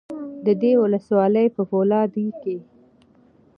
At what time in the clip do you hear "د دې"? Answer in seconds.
0.45-0.71